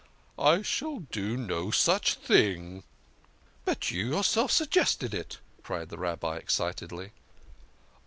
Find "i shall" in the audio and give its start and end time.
0.39-1.01